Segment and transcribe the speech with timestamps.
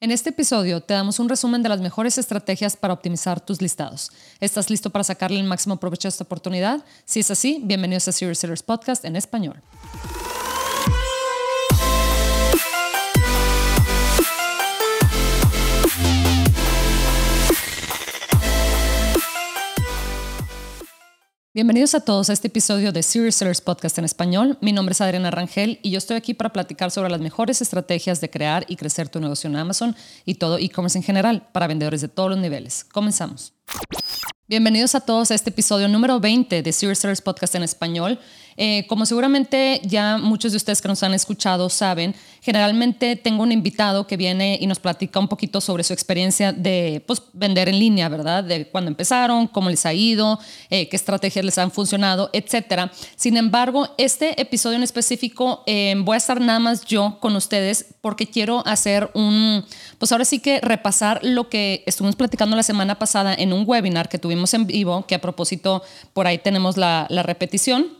[0.00, 4.12] En este episodio te damos un resumen de las mejores estrategias para optimizar tus listados.
[4.38, 6.84] ¿Estás listo para sacarle el máximo provecho a esta oportunidad?
[7.04, 9.60] Si es así, bienvenidos a Serious Sellers Podcast en español.
[21.58, 24.56] Bienvenidos a todos a este episodio de Serious Sellers Podcast en español.
[24.60, 28.20] Mi nombre es Adriana Rangel y yo estoy aquí para platicar sobre las mejores estrategias
[28.20, 32.00] de crear y crecer tu negocio en Amazon y todo e-commerce en general para vendedores
[32.00, 32.84] de todos los niveles.
[32.84, 33.54] Comenzamos.
[34.46, 38.20] Bienvenidos a todos a este episodio número 20 de Serious Sellers Podcast en español.
[38.60, 42.12] Eh, como seguramente ya muchos de ustedes que nos han escuchado saben,
[42.42, 47.04] generalmente tengo un invitado que viene y nos platica un poquito sobre su experiencia de
[47.06, 48.42] pues, vender en línea, ¿verdad?
[48.42, 50.40] De cuándo empezaron, cómo les ha ido,
[50.70, 52.90] eh, qué estrategias les han funcionado, etcétera.
[53.14, 57.86] Sin embargo, este episodio en específico eh, voy a estar nada más yo con ustedes
[58.00, 59.64] porque quiero hacer un,
[59.98, 64.08] pues ahora sí que repasar lo que estuvimos platicando la semana pasada en un webinar
[64.08, 67.97] que tuvimos en vivo, que a propósito por ahí tenemos la, la repetición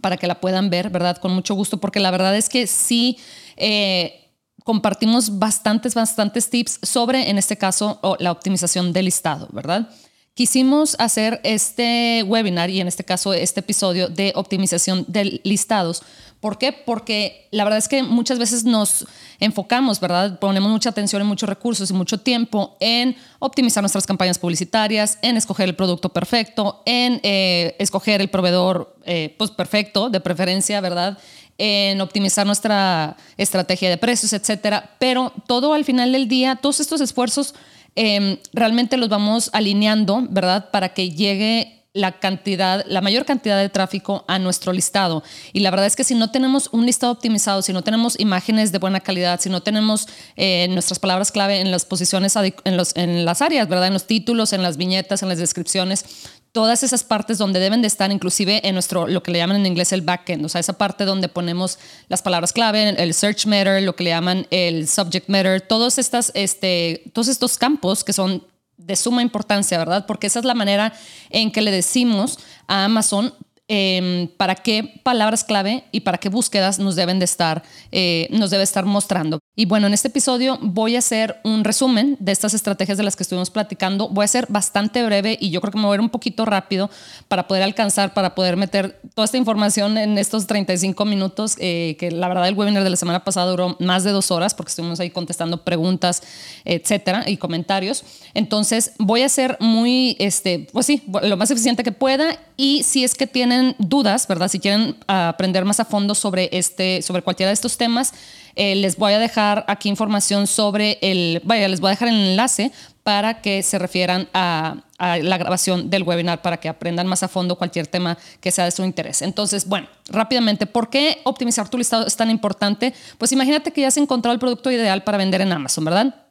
[0.00, 1.16] para que la puedan ver, ¿verdad?
[1.18, 3.18] Con mucho gusto, porque la verdad es que sí
[3.56, 4.32] eh,
[4.64, 9.88] compartimos bastantes, bastantes tips sobre, en este caso, la optimización del listado, ¿verdad?
[10.36, 16.02] Quisimos hacer este webinar y en este caso este episodio de optimización de listados.
[16.40, 16.72] ¿Por qué?
[16.72, 19.06] Porque la verdad es que muchas veces nos
[19.40, 20.38] enfocamos, ¿verdad?
[20.38, 25.38] Ponemos mucha atención y muchos recursos y mucho tiempo en optimizar nuestras campañas publicitarias, en
[25.38, 31.16] escoger el producto perfecto, en eh, escoger el proveedor eh, pues perfecto, de preferencia, ¿verdad?
[31.58, 34.90] en optimizar nuestra estrategia de precios, etcétera.
[34.98, 37.54] Pero todo al final del día, todos estos esfuerzos
[37.96, 40.70] Em, realmente los vamos alineando, ¿verdad?
[40.70, 45.24] Para que llegue la cantidad, la mayor cantidad de tráfico a nuestro listado.
[45.54, 48.70] Y la verdad es que si no tenemos un listado optimizado, si no tenemos imágenes
[48.70, 52.94] de buena calidad, si no tenemos eh, nuestras palabras clave en las posiciones, en, los,
[52.96, 53.86] en las áreas, ¿verdad?
[53.86, 56.04] En los títulos, en las viñetas, en las descripciones,
[56.52, 59.66] todas esas partes donde deben de estar, inclusive en nuestro, lo que le llaman en
[59.66, 61.78] inglés el backend, o sea, esa parte donde ponemos
[62.08, 66.32] las palabras clave, el search matter, lo que le llaman el subject matter, todos, estas,
[66.34, 68.42] este, todos estos campos que son
[68.76, 70.06] de suma importancia, ¿verdad?
[70.06, 70.92] Porque esa es la manera
[71.30, 73.34] en que le decimos a Amazon
[73.68, 78.50] Em, para qué palabras clave y para qué búsquedas nos deben de estar, eh, nos
[78.50, 79.40] debe estar mostrando.
[79.56, 83.16] Y bueno, en este episodio voy a hacer un resumen de estas estrategias de las
[83.16, 84.08] que estuvimos platicando.
[84.08, 86.44] Voy a ser bastante breve y yo creo que me voy a ir un poquito
[86.44, 86.90] rápido
[87.26, 92.12] para poder alcanzar, para poder meter toda esta información en estos 35 minutos, eh, que
[92.12, 95.00] la verdad el webinar de la semana pasada duró más de dos horas porque estuvimos
[95.00, 96.22] ahí contestando preguntas,
[96.64, 98.04] etcétera, y comentarios.
[98.32, 103.02] Entonces voy a ser muy, este, pues sí, lo más eficiente que pueda y si
[103.02, 104.48] es que tienen dudas, ¿verdad?
[104.48, 108.12] Si quieren aprender más a fondo sobre, este, sobre cualquiera de estos temas,
[108.54, 112.14] eh, les voy a dejar aquí información sobre el, vaya, les voy a dejar el
[112.14, 112.72] enlace
[113.02, 117.28] para que se refieran a, a, la grabación del webinar para que aprendan más a
[117.28, 119.22] fondo cualquier tema que sea de su interés.
[119.22, 122.94] Entonces, bueno, rápidamente, ¿por qué optimizar tu listado es tan importante?
[123.18, 126.25] Pues imagínate que ya has encontrado el producto ideal para vender en Amazon, ¿verdad?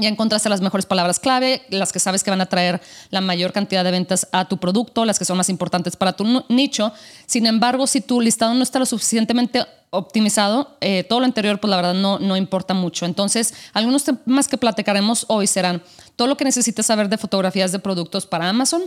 [0.00, 2.80] Ya encontraste las mejores palabras clave, las que sabes que van a traer
[3.10, 6.44] la mayor cantidad de ventas a tu producto, las que son más importantes para tu
[6.48, 6.92] nicho.
[7.26, 11.68] Sin embargo, si tu listado no está lo suficientemente optimizado, eh, todo lo anterior, pues
[11.68, 13.06] la verdad no, no importa mucho.
[13.06, 15.82] Entonces, algunos temas que platicaremos hoy serán
[16.16, 18.82] todo lo que necesitas saber de fotografías de productos para Amazon,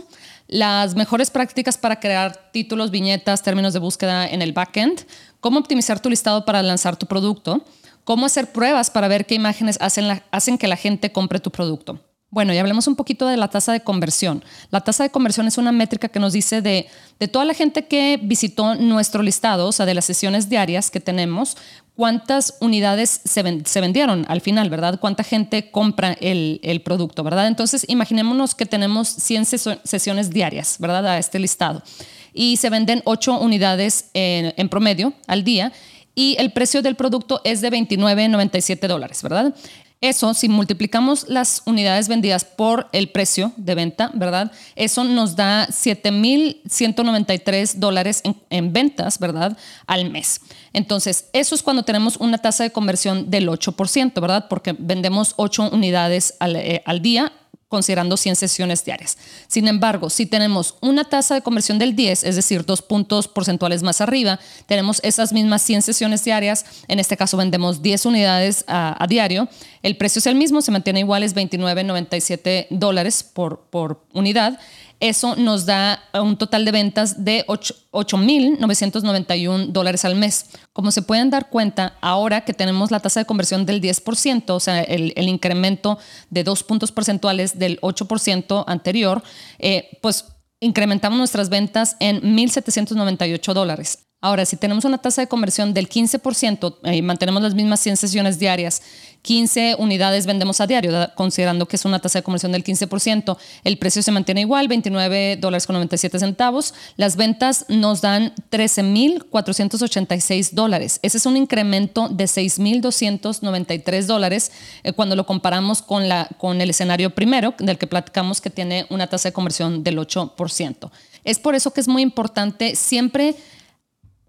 [0.48, 5.06] las mejores prácticas para crear títulos, viñetas, términos de búsqueda en el backend,
[5.40, 7.64] cómo optimizar tu listado para lanzar tu producto,
[8.04, 12.00] cómo hacer pruebas para ver qué imágenes hacen, hacen que la gente compre tu producto.
[12.34, 14.44] Bueno, y hablemos un poquito de la tasa de conversión.
[14.70, 16.88] La tasa de conversión es una métrica que nos dice de,
[17.20, 20.98] de toda la gente que visitó nuestro listado, o sea, de las sesiones diarias que
[20.98, 21.56] tenemos,
[21.94, 24.98] cuántas unidades se, se vendieron al final, ¿verdad?
[24.98, 27.46] Cuánta gente compra el, el, producto, ¿verdad?
[27.46, 29.46] Entonces, imaginémonos que tenemos 100
[29.84, 31.06] sesiones diarias, ¿verdad?
[31.06, 31.84] A este listado.
[32.32, 35.72] Y se venden 8 unidades en, en promedio al día
[36.14, 39.54] y el precio del producto es de 29.97 dólares, ¿verdad?
[40.00, 44.52] Eso, si multiplicamos las unidades vendidas por el precio de venta, ¿verdad?
[44.76, 49.56] Eso nos da 7.193 dólares en, ventas, ¿verdad?
[49.86, 50.42] Al mes.
[50.74, 54.44] Entonces, eso es cuando tenemos una tasa de conversión del 8%, ¿verdad?
[54.50, 57.32] Porque vendemos 8 unidades al, eh, al día
[57.74, 59.18] considerando 100 sesiones diarias.
[59.48, 63.82] Sin embargo, si tenemos una tasa de conversión del 10, es decir, dos puntos porcentuales
[63.82, 69.04] más arriba, tenemos esas mismas 100 sesiones diarias, en este caso vendemos 10 unidades a,
[69.08, 69.48] diario,
[69.82, 74.58] el precio es el mismo, se mantiene igual, es 29.97 dólares por, por unidad.
[75.00, 80.46] Eso nos da un total de ventas de 8.991 dólares al mes.
[80.72, 84.60] Como se pueden dar cuenta, ahora que tenemos la tasa de conversión del 10%, o
[84.60, 85.98] sea, el, incremento
[86.30, 89.22] de dos puntos porcentuales del 8% anterior,
[89.58, 90.26] eh, pues
[90.60, 94.03] incrementamos nuestras ventas en 1.798 dólares.
[94.24, 98.38] Ahora, si tenemos una tasa de conversión del 15% y mantenemos las mismas 100 sesiones
[98.38, 98.80] diarias,
[99.20, 103.76] 15 unidades vendemos a diario, considerando que es una tasa de conversión del 15%, el
[103.76, 106.72] precio se mantiene igual, 29 dólares con 97 centavos.
[106.96, 111.00] Las ventas nos dan 13.486 dólares.
[111.02, 114.52] Ese es un incremento de 6.293 dólares
[114.84, 118.86] eh, cuando lo comparamos con, la, con el escenario primero, del que platicamos que tiene
[118.88, 120.90] una tasa de conversión del 8%.
[121.24, 123.34] Es por eso que es muy importante siempre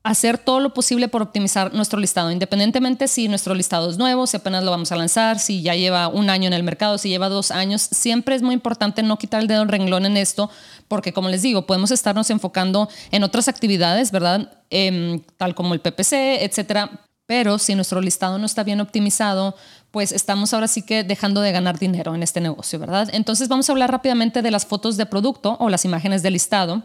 [0.06, 4.38] hacer todo lo posible por optimizar nuestro listado, independientemente si nuestro listado es nuevo, si
[4.38, 7.28] apenas lo vamos a lanzar, si ya lleva un año en el mercado, si lleva
[7.28, 10.52] dos años, siempre es muy importante no quitar el dedo en renglón en esto,
[10.88, 14.52] porque como les digo, podemos estarnos enfocando en otras actividades, ¿verdad?
[14.70, 16.92] Em, tal como el PPC, etcétera.
[17.26, 19.56] Pero si nuestro listado no está bien optimizado,
[19.90, 23.10] pues estamos ahora sí que dejando de ganar dinero en este negocio, ¿verdad?
[23.12, 26.84] Entonces vamos a hablar rápidamente de las fotos de producto o las imágenes de listado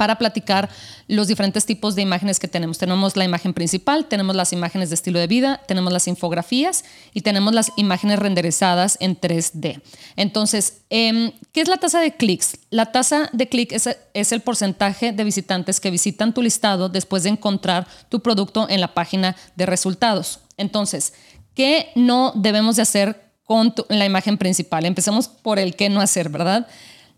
[0.00, 0.70] para platicar
[1.08, 2.78] los diferentes tipos de imágenes que tenemos.
[2.78, 7.20] Tenemos la imagen principal, tenemos las imágenes de estilo de vida, tenemos las infografías y
[7.20, 9.82] tenemos las imágenes renderizadas en 3D.
[10.16, 12.56] Entonces, em, ¿qué es la tasa de clics?
[12.70, 17.28] La tasa de clic es, el porcentaje de visitantes que visitan tu listado después de
[17.28, 20.40] encontrar tu producto en la página de resultados.
[20.56, 21.12] Entonces,
[21.54, 24.86] ¿qué no debemos de hacer con la imagen principal?
[24.86, 26.66] Empecemos por el qué no hacer, ¿verdad?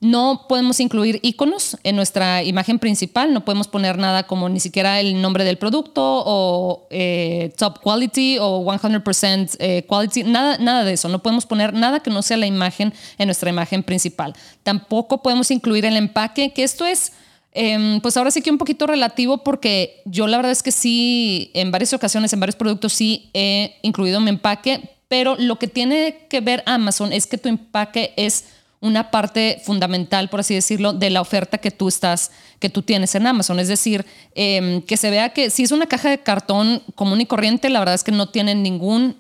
[0.02, 4.98] No podemos incluir iconos en nuestra imagen principal, no podemos poner nada como ni siquiera
[4.98, 10.94] el nombre del producto o eh, top quality o 100% eh, quality, nada, nada de
[10.94, 11.08] eso.
[11.08, 14.34] No podemos poner nada que no sea la imagen en nuestra imagen principal.
[14.64, 17.12] Tampoco podemos incluir el empaque, que esto es...
[17.54, 21.50] Em, pues ahora sí que un poquito relativo porque yo la verdad es que sí,
[21.52, 26.26] en varias ocasiones, en varios productos sí he incluido mi empaque, pero lo que tiene
[26.28, 28.46] que ver Amazon es que tu empaque es
[28.82, 33.14] una parte fundamental, por así decirlo, de la oferta que tú estás, que tú tienes
[33.14, 33.60] en Amazon.
[33.60, 37.26] Es decir, em, que se vea que si es una caja de cartón común y
[37.26, 39.16] corriente, la verdad es que no tiene ningún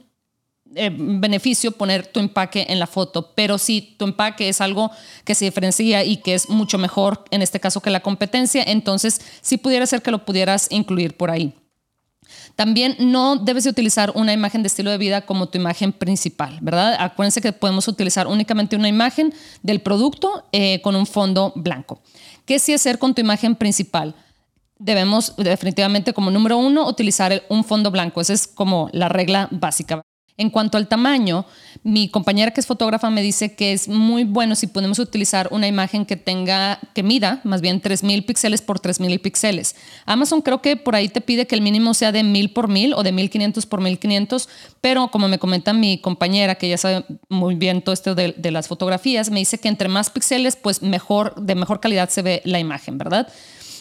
[0.74, 4.90] eh, beneficio poner tu empaque en la foto, pero si tu empaque es algo
[5.24, 9.20] que se diferencia y que es mucho mejor en este caso que la competencia, entonces
[9.42, 11.54] sí pudiera ser que lo pudieras incluir por ahí.
[12.56, 16.58] También no debes de utilizar una imagen de estilo de vida como tu imagen principal,
[16.60, 16.96] ¿verdad?
[16.98, 19.32] Acuérdense que podemos utilizar únicamente una imagen
[19.62, 22.00] del producto eh, con un fondo blanco.
[22.44, 24.14] ¿Qué sí hacer con tu imagen principal?
[24.78, 28.20] Debemos definitivamente como número uno utilizar un fondo blanco.
[28.20, 30.02] Esa es como la regla básica.
[30.38, 31.44] En cuanto al tamaño,
[31.82, 35.68] mi compañera que es fotógrafa me dice que es muy bueno si podemos utilizar una
[35.68, 39.76] imagen que tenga, que mida más bien 3000 píxeles por 3000 píxeles.
[40.06, 42.94] Amazon creo que por ahí te pide que el mínimo sea de 1000 por 1000
[42.94, 44.48] o de 1500 por 1500,
[44.80, 48.50] pero como me comenta mi compañera que ya sabe muy bien todo esto de, de
[48.50, 52.40] las fotografías, me dice que entre más píxeles, pues mejor, de mejor calidad se ve
[52.44, 53.28] la imagen, ¿verdad?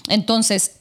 [0.07, 0.77] Entonces,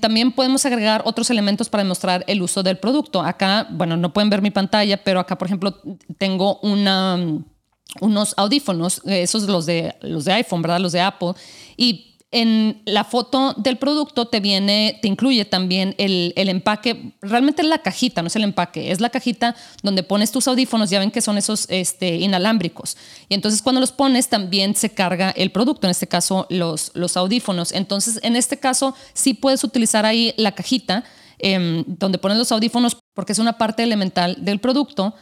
[0.00, 3.22] también podemos agregar otros elementos para demostrar el uso del producto.
[3.22, 5.80] Acá, bueno, no pueden ver mi pantalla, pero acá, por ejemplo,
[6.18, 10.80] tengo unos audífonos, esos los de, los de iPhone, ¿verdad?
[10.80, 11.32] Los de Apple.
[11.76, 17.68] Y en la foto del producto te viene, te incluye también el, empaque, realmente es
[17.68, 21.10] la cajita, no es el empaque, es la cajita donde pones tus audífonos, ya ven
[21.10, 22.96] que son esos este, inalámbricos.
[23.28, 27.16] Y entonces cuando los pones también se carga el producto, en este caso los, los
[27.16, 27.72] audífonos.
[27.72, 31.02] Entonces en este caso sí puedes utilizar ahí la cajita
[31.38, 35.14] em, donde pones los audífonos porque es una parte elemental del producto.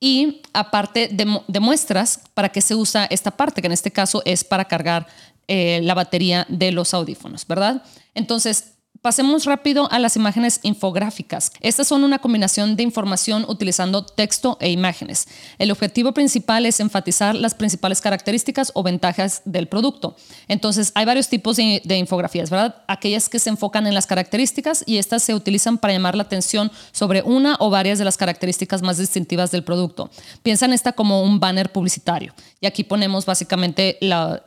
[0.00, 1.10] Y aparte
[1.48, 5.08] demuestras para qué se usa esta parte, que en este caso es para cargar
[5.48, 7.82] eh, la batería de los audífonos, ¿verdad?
[8.14, 11.52] Entonces, Pasemos rápido a las imágenes infográficas.
[11.60, 15.28] Estas son una combinación de información utilizando texto e imágenes.
[15.58, 20.16] El objetivo principal es enfatizar las principales características o ventajas del producto.
[20.48, 22.82] Entonces, hay varios tipos de, infografías, ¿verdad?
[22.88, 26.72] Aquellas que se enfocan en las características y estas se utilizan para llamar la atención
[26.90, 30.10] sobre una o varias de las características más distintivas del producto.
[30.42, 32.34] Piensan esta como un banner publicitario.
[32.60, 33.98] Y aquí ponemos básicamente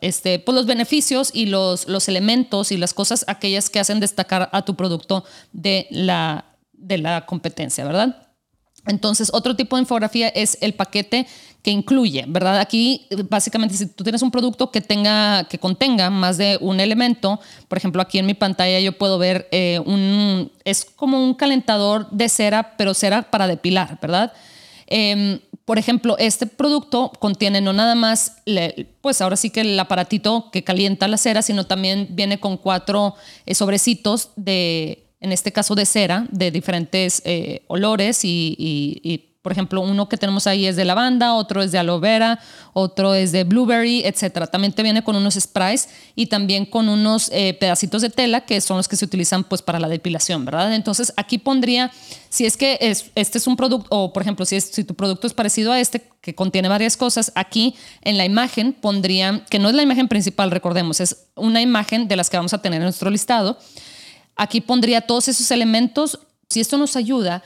[0.02, 4.62] este, pues los beneficios y los elementos y las cosas, aquellas que hacen destacar a
[4.64, 8.28] tu producto de la, de la competencia, ¿verdad?
[8.88, 11.28] Entonces, otro tipo de infografía es el paquete
[11.62, 12.58] que incluye, ¿verdad?
[12.58, 17.40] Aquí, básicamente, si tú tienes un producto que tenga, que contenga más de un elemento,
[17.68, 22.10] por ejemplo, aquí en mi pantalla yo puedo ver eh, un, es como un calentador
[22.10, 24.34] de cera, pero cera para depilar, ¿verdad?
[24.88, 28.38] Em, por ejemplo, este producto contiene no nada más,
[29.02, 33.16] pues ahora sí que el aparatito que calienta la cera, sino también viene con cuatro
[33.46, 39.82] eh, sobrecitos de, en este caso de cera, de diferentes eh, olores y por ejemplo,
[39.82, 42.40] uno que tenemos ahí es de lavanda, otro es de aloe vera,
[42.74, 44.48] otro es de blueberry, etc.
[44.52, 48.62] También te viene con unos sprays y también con unos eh, pedacitos de tela que
[48.62, 50.76] son los que se utilizan pues para la depilación, ¿verdad?
[50.76, 51.92] Entonces aquí pondría,
[52.30, 52.78] si es que
[53.16, 55.80] este es un producto, o por ejemplo, si, es, si tu producto es parecido a
[55.80, 60.08] este, que contiene varias cosas, aquí en la imagen pondría, que no es la imagen
[60.08, 63.58] principal, recordemos, es una imagen de las que vamos a tener en nuestro listado.
[64.36, 66.20] Aquí pondría todos esos elementos.
[66.48, 67.44] Si esto nos ayuda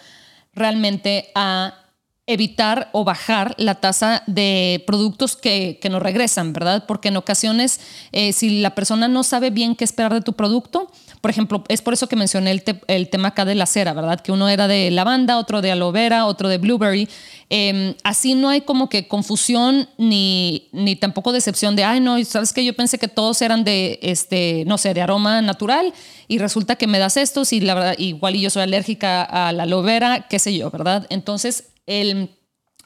[0.54, 1.85] realmente a
[2.28, 6.86] evitar o bajar la tasa de productos que, que nos regresan, ¿verdad?
[6.88, 7.80] Porque en ocasiones,
[8.12, 10.90] eh, si la persona no sabe bien qué esperar de tu producto,
[11.22, 14.22] por ejemplo, es por eso que mencioné el, tema acá de la cera, ¿verdad?
[14.22, 17.08] Que uno era de lavanda, otro de aloe vera, otro de blueberry.
[17.50, 22.54] Em, así no hay como que confusión ni, ni tampoco decepción de, ay, no, sabes
[22.54, 25.94] que yo pensé que todos eran de, este, no sé, de aroma natural
[26.28, 29.52] y resulta que me das estos y la verdad, igual y yo soy alérgica a
[29.52, 31.06] la aloe vera, qué sé yo, ¿verdad?
[31.10, 32.30] Entonces, el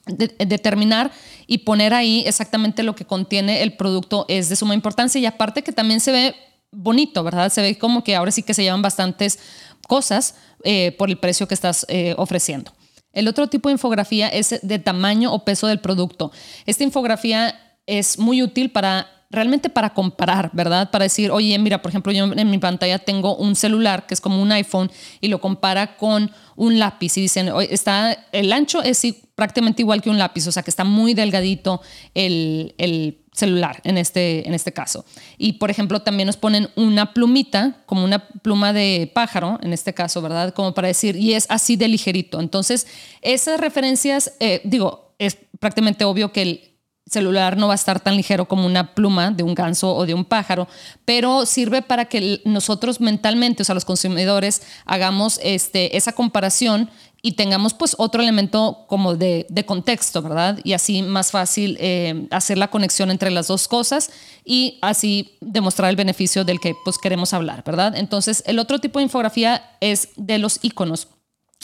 [0.08, 1.12] determinar
[1.46, 5.62] y poner ahí exactamente lo que contiene el producto es de suma importancia y aparte
[5.62, 6.36] que también se ve
[6.72, 7.52] bonito, ¿verdad?
[7.52, 9.40] Se ve como que ahora sí que se llevan bastantes
[9.88, 12.74] cosas eh, por el precio que estás eh, ofreciendo.
[13.12, 16.32] El otro tipo de infografía es de tamaño o peso del producto.
[16.66, 20.90] Esta infografía es muy útil para realmente para comparar, ¿verdad?
[20.90, 24.22] Para decir, oye, mira, por ejemplo, yo en mi pantalla tengo un celular que es
[24.22, 29.06] como un iPhone y lo compara con un lápiz y dicen, está, el ancho es
[29.36, 31.82] prácticamente igual que un lápiz, o sea que está muy delgadito
[32.14, 35.06] el, el celular en este, en este caso.
[35.38, 39.94] Y por ejemplo, también nos ponen una plumita, como una pluma de pájaro, en este
[39.94, 40.54] caso, ¿verdad?
[40.54, 42.40] Como para decir, y es así de ligerito.
[42.40, 42.88] Entonces,
[43.22, 46.70] esas referencias, eh, digo, es prácticamente obvio que el,
[47.10, 50.14] celular no va a estar tan ligero como una pluma de un ganso o de
[50.14, 50.68] un pájaro,
[51.06, 56.90] pero sirve para que nosotros mentalmente, o sea, los consumidores, hagamos este, esa comparación
[57.22, 60.60] y tengamos pues otro elemento como de, contexto, ¿verdad?
[60.64, 64.12] Y así más fácil eh, hacer la conexión entre las dos cosas
[64.46, 67.96] y así demostrar el beneficio del que pues queremos hablar, ¿verdad?
[67.96, 71.08] Entonces, el otro tipo de infografía es de los iconos.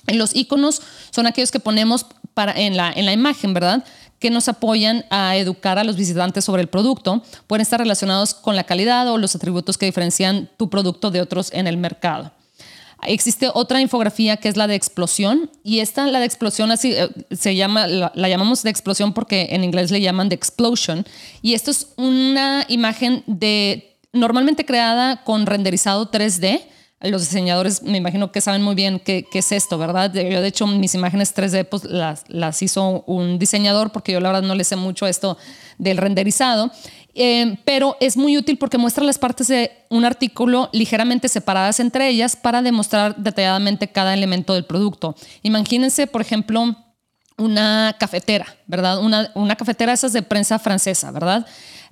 [0.08, 0.82] Los iconos
[1.12, 3.84] son aquellos que ponemos para, en, la, en la imagen, ¿verdad?
[4.20, 7.22] que nos apoyan a educar a los visitantes sobre el producto.
[7.48, 11.52] Pueden estar relacionados con la calidad o los atributos que diferencian tu producto de otros
[11.54, 12.32] en el mercado.
[13.04, 17.10] Existe otra infografía que es la de explosión y esta, la de explosión, así eh,
[17.32, 21.06] se llama, la, la, llamamos de explosión porque en inglés le llaman de explosion
[21.42, 26.64] y esto es una imagen de normalmente creada con renderizado 3D
[27.10, 30.14] los diseñadores me imagino que saben muy bien qué, es esto, ¿verdad?
[30.14, 34.48] Yo de hecho mis imágenes 3D pues, las, hizo un diseñador porque yo la verdad
[34.48, 35.38] no le sé mucho esto
[35.78, 36.72] del renderizado,
[37.14, 42.10] eh, pero es muy útil porque muestra las partes de un artículo ligeramente separadas entre
[42.10, 45.16] ellas para demostrar detalladamente cada elemento del producto.
[45.44, 46.76] Imagínense, por ejemplo,
[47.38, 49.00] una cafetera, ¿verdad?
[49.00, 51.46] Una, una cafetera esas de prensa francesa, ¿verdad?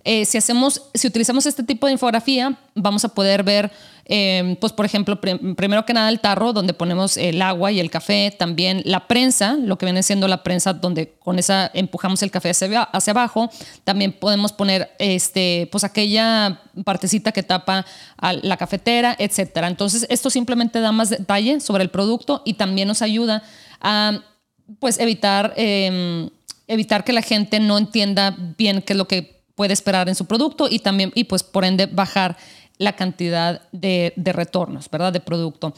[0.05, 3.72] Eh, si, hacemos, si utilizamos este tipo de infografía, vamos a poder ver,
[4.05, 7.89] eh, pues por ejemplo, primero que nada el tarro donde ponemos el agua y el
[7.89, 12.31] café, también la prensa, lo que viene siendo la prensa donde con esa empujamos el
[12.31, 13.50] café hacia, hacia abajo,
[13.86, 17.86] también podemos poner este, pues aquella partecita que tapa
[18.17, 19.67] a la cafetera, etcétera.
[19.67, 23.41] Entonces esto simplemente da más detalle sobre el producto y también nos ayuda
[23.79, 24.19] a
[24.79, 26.29] pues evitar, em,
[26.67, 30.25] evitar que la gente no entienda bien qué es lo que puede esperar en su
[30.25, 32.38] producto y también, y pues por ende, bajar
[32.77, 35.13] la cantidad de, de retornos, ¿verdad?
[35.13, 35.74] De producto.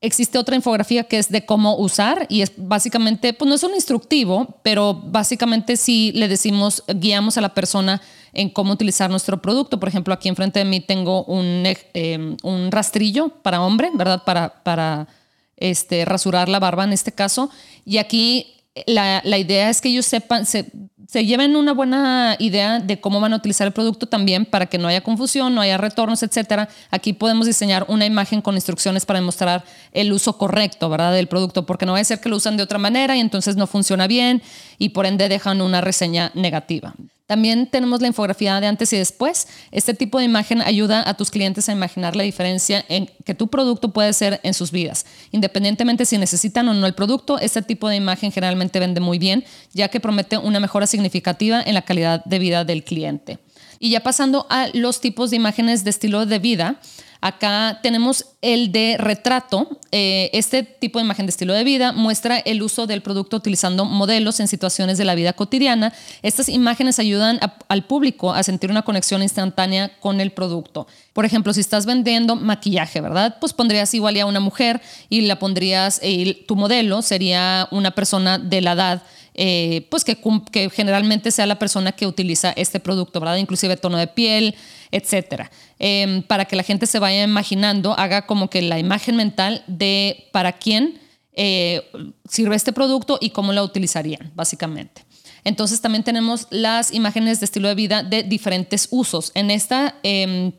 [0.00, 3.74] Existe otra infografía que es de cómo usar y es básicamente, pues no es un
[3.74, 8.02] instructivo, pero básicamente sí le decimos, guiamos a la persona
[8.34, 9.80] en cómo utilizar nuestro producto.
[9.80, 14.24] Por ejemplo, aquí enfrente de mí tengo un, eh, un rastrillo para hombre, ¿verdad?
[14.24, 15.08] Para, para
[15.56, 17.48] este, rasurar la barba en este caso.
[17.86, 20.66] Y aquí la, la idea es que ellos sepan, se,
[21.08, 24.78] se lleven una buena idea de cómo van a utilizar el producto también para que
[24.78, 26.68] no haya confusión, no haya retornos, etcétera.
[26.90, 31.12] Aquí podemos diseñar una imagen con instrucciones para demostrar el uso correcto, ¿verdad?
[31.12, 33.54] Del producto, porque no va a ser que lo usan de otra manera y entonces
[33.56, 34.42] no funciona bien
[34.78, 36.94] y por ende dejan una reseña negativa.
[37.26, 39.48] También tenemos la infografía de antes y después.
[39.70, 43.48] Este tipo de imagen ayuda a tus clientes a imaginar la diferencia en que tu
[43.48, 45.06] producto puede ser en sus vidas.
[45.30, 49.44] Independientemente si necesitan o no el producto, este tipo de imagen generalmente vende muy bien,
[49.72, 53.38] ya que promete una mejora significativa en la calidad de vida del cliente.
[53.78, 56.80] Y ya pasando a los tipos de imágenes de estilo de vida,
[57.24, 59.80] Acá tenemos el de retrato.
[59.92, 63.86] Eh, este tipo de imagen de estilo de vida muestra el uso del producto utilizando
[63.86, 65.94] modelos en situaciones de la vida cotidiana.
[66.20, 70.86] Estas imágenes ayudan al público a sentir una conexión instantánea con el producto.
[71.14, 73.38] Por ejemplo, si estás vendiendo maquillaje, ¿verdad?
[73.40, 78.38] Pues pondrías igual a una mujer y la pondrías, eh, tu modelo sería una persona
[78.38, 79.02] de la edad
[79.34, 80.16] eh, pues que,
[80.52, 83.36] que, generalmente sea la persona que utiliza este producto, ¿verdad?
[83.36, 84.54] Inclusive tono de piel,
[84.90, 85.50] etcétera.
[85.78, 90.28] Em, para que la gente se vaya imaginando, haga como que la imagen mental de
[90.32, 91.00] para quién
[91.32, 91.82] eh,
[92.28, 95.04] sirve este producto y cómo lo utilizarían, básicamente.
[95.42, 99.32] Entonces también tenemos las imágenes de estilo de vida de diferentes usos.
[99.34, 100.52] En esta em,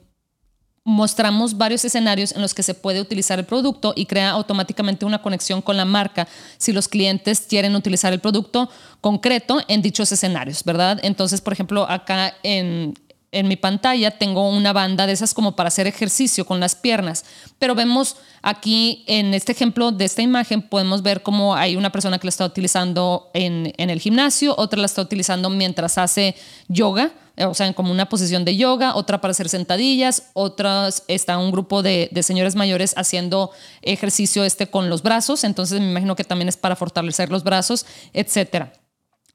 [0.86, 5.22] mostramos varios escenarios en los que se puede utilizar el producto y crea automáticamente una
[5.22, 6.28] conexión con la marca
[6.60, 8.70] si los clientes quieren utilizar el producto
[9.02, 11.00] concreto en dichos escenarios, ¿verdad?
[11.02, 12.94] Entonces, por ejemplo, acá en,
[13.32, 17.26] en mi pantalla tengo una banda de esas como para hacer ejercicio con las piernas,
[17.58, 22.20] pero vemos aquí en este ejemplo de esta imagen podemos ver cómo hay una persona
[22.20, 26.36] que la está utilizando en, en el gimnasio, otra la está utilizando mientras hace
[26.68, 31.52] yoga, o sea, como una posición de yoga, otra para hacer sentadillas, otras está un
[31.52, 33.52] grupo de, de señores mayores haciendo
[33.82, 37.86] ejercicio este con los brazos, entonces me imagino que también es para fortalecer los brazos,
[38.14, 38.74] etcétera.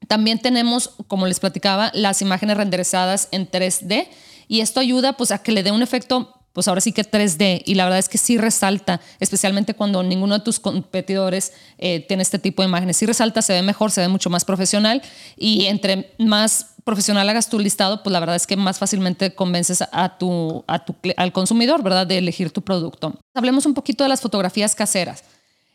[0.07, 4.07] También tenemos, como les platicaba, las imágenes renderizadas en 3D
[4.47, 7.63] y esto ayuda pues a que le dé un efecto pues ahora sí que 3D
[7.65, 12.23] y la verdad es que sí resalta, especialmente cuando ninguno de tus competidores eh, tiene
[12.23, 12.97] este tipo de imágenes.
[12.97, 15.01] Sí resalta, se ve mejor, se ve mucho más profesional
[15.37, 19.83] y entre más profesional hagas tu listado, pues la verdad es que más fácilmente convences
[19.91, 23.19] a tu, al consumidor, ¿verdad?, de elegir tu producto.
[23.33, 25.23] Hablemos un poquito de las fotografías caseras.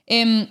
[0.06, 0.48] Eh,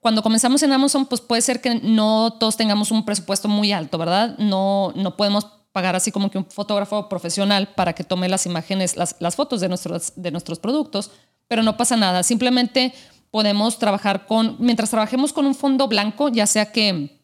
[0.00, 3.98] cuando comenzamos en Amazon, pues puede ser que no todos tengamos un presupuesto muy alto,
[3.98, 4.36] ¿verdad?
[4.38, 8.96] No, no podemos pagar así como que un fotógrafo profesional para que tome las imágenes,
[8.96, 11.10] las, las fotos de nuestros, de nuestros productos,
[11.48, 12.22] pero no pasa nada.
[12.22, 12.92] Simplemente
[13.30, 17.20] podemos trabajar con, mientras trabajemos con un fondo blanco, ya sea que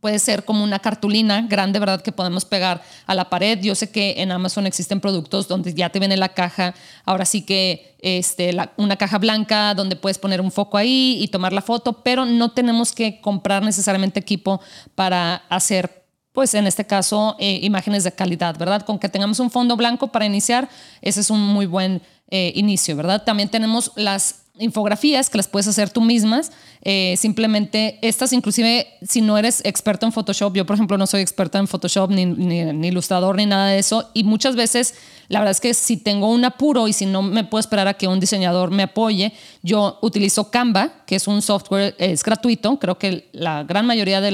[0.00, 2.00] Puede ser como una cartulina grande, ¿verdad?
[2.00, 3.58] Que podemos pegar a la pared.
[3.60, 6.74] Yo sé que en Amazon existen productos donde ya te viene la caja.
[7.04, 11.52] Ahora sí que este, una caja blanca donde puedes poner un foco ahí y tomar
[11.52, 14.62] la foto, pero no tenemos que comprar necesariamente equipo
[14.94, 16.01] para hacer,
[16.32, 18.82] pues en este caso, eh, imágenes de calidad, ¿verdad?
[18.82, 20.68] Con que tengamos un fondo blanco para iniciar,
[21.00, 23.24] ese es un muy buen eh, inicio, ¿verdad?
[23.24, 26.52] También tenemos las infografías que las puedes hacer tú mismas.
[26.82, 31.22] Eh, simplemente estas, inclusive si no eres experto en Photoshop, yo por ejemplo no soy
[31.22, 34.94] experta en Photoshop ni, ni, ilustrador ni nada de eso, y muchas veces
[35.28, 37.94] la verdad es que si tengo un apuro y si no me puedo esperar a
[37.94, 42.98] que un diseñador me apoye, yo utilizo Canva, que es un software, es gratuito, creo
[42.98, 44.30] que la gran mayoría de,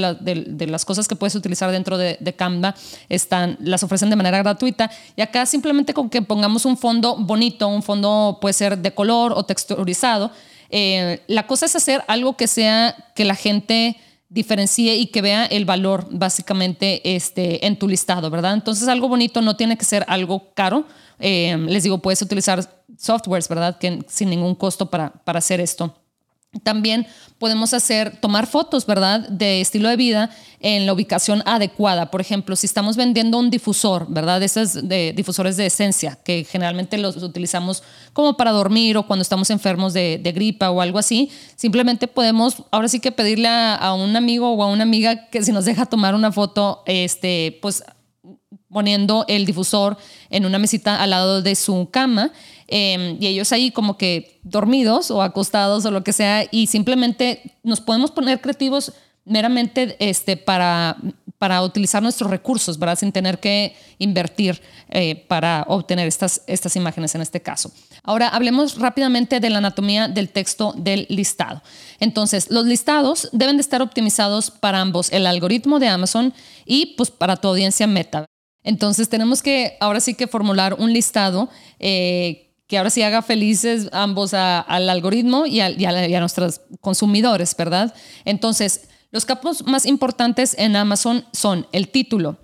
[0.66, 2.74] las cosas que puedes utilizar dentro de, de Canva
[3.08, 7.68] están, las ofrecen de manera gratuita, y acá simplemente con que pongamos un fondo bonito,
[7.68, 10.30] un fondo puede ser de color o texturizado,
[10.70, 13.96] eh, la cosa es hacer algo que sea que la gente
[14.28, 18.54] diferencie y que vea el valor básicamente este, en tu listado, ¿verdad?
[18.54, 20.84] Entonces algo bonito no tiene que ser algo caro.
[21.18, 22.62] Eh, les digo, puedes utilizar
[22.98, 23.78] softwares, ¿verdad?
[23.78, 25.94] Que sin ningún costo para, para hacer esto.
[26.62, 27.06] También
[27.38, 29.28] podemos hacer, tomar fotos, ¿verdad?
[29.28, 30.30] De estilo de vida
[30.61, 32.11] en la ubicación adecuada.
[32.11, 34.42] Por ejemplo, si estamos vendiendo un difusor, ¿verdad?
[34.42, 37.82] Esos de difusores de esencia, que generalmente los utilizamos
[38.14, 42.88] como para dormir o cuando estamos enfermos de, gripa o algo así, simplemente podemos, ahora
[42.88, 45.84] sí que pedirle a, a, un amigo o a una amiga que si nos deja
[45.84, 47.84] tomar una foto, este, pues
[48.70, 49.96] poniendo el difusor
[50.31, 52.33] en una mesita al lado de su cama
[52.66, 57.59] em, y ellos ahí como que dormidos o acostados o lo que sea y simplemente
[57.62, 58.92] nos podemos poner creativos
[59.24, 60.96] meramente este, para,
[61.38, 62.98] para utilizar nuestros recursos, ¿verdad?
[62.98, 67.70] Sin tener que invertir eh, para obtener estas, estas imágenes en este caso.
[68.02, 71.62] Ahora hablemos rápidamente de la anatomía del texto del listado.
[72.00, 76.33] Entonces, los listados deben de estar optimizados para ambos, el algoritmo de Amazon
[76.64, 78.26] y pues para tu audiencia meta.
[78.68, 83.88] Entonces tenemos que ahora sí que formular un listado eh, que ahora sí haga felices
[83.92, 87.94] ambos al algoritmo y a, nuestros consumidores, ¿verdad?
[88.26, 92.37] Entonces, los campos más importantes en Amazon son el título,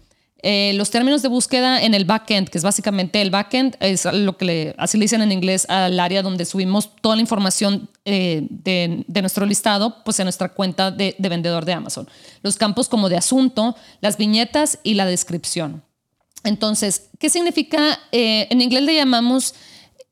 [0.43, 4.39] eh, los términos de búsqueda en el backend, que es básicamente el backend, es lo
[4.39, 8.47] que le, así le dicen en inglés al área donde subimos toda la información eh,
[8.49, 12.09] de, nuestro listado, pues en nuestra cuenta de, vendedor de Amazon.
[12.43, 15.83] Los campos como de asunto, las viñetas y la descripción.
[16.45, 17.99] Entonces, ¿qué significa?
[18.13, 19.55] Eh, en inglés le llamamos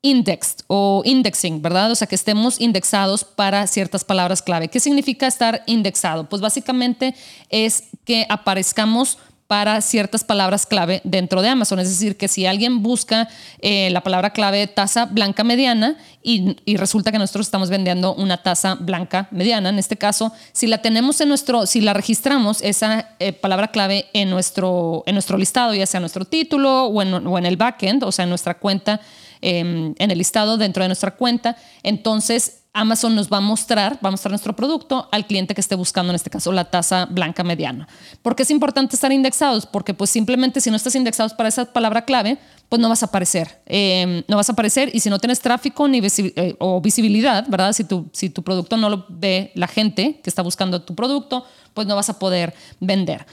[0.03, 1.91] indexed o indexing, ¿verdad?
[1.93, 4.69] O sea, que estemos indexados para ciertas palabras clave.
[4.69, 6.29] ¿Qué significa estar indexado?
[6.29, 7.15] Pues básicamente
[7.49, 9.19] es que aparezcamos
[9.53, 11.79] para ciertas palabras clave dentro de Amazon.
[11.79, 17.13] Es decir, que si alguien busca eh, la palabra clave taza blanca mediana y, resulta
[17.13, 21.29] que nosotros estamos vendiendo una taza blanca mediana, en este caso, si la tenemos en
[21.29, 26.01] nuestro, si la registramos, esa eh, palabra clave en nuestro, en nuestro listado, ya sea
[26.01, 29.03] nuestro título o en, o en el backend, o sea, en nuestra cuenta,
[29.43, 34.09] em, en el listado dentro de nuestra cuenta, entonces Amazon nos va a mostrar, va
[34.09, 37.45] a mostrar nuestro producto al cliente que esté buscando, en este caso, la tasa blanca
[37.45, 37.87] mediana.
[38.23, 39.67] ¿Por qué es importante estar indexados?
[39.67, 42.39] Porque pues simplemente si no estás indexados para esa palabra clave,
[42.71, 43.61] pues no vas a aparecer.
[43.67, 47.75] Em, no vas a aparecer y si no tienes tráfico ni eh, o visibilidad, ¿verdad?
[47.75, 51.45] Si tu, si tu producto no lo ve la gente que está buscando tu producto,
[51.75, 53.27] pues no vas a poder vender.